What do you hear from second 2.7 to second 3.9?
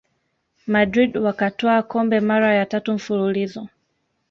mfululizo